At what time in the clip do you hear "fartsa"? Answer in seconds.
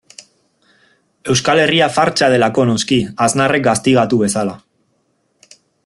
1.97-2.29